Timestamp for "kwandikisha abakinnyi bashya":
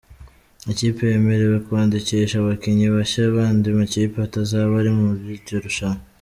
1.65-3.23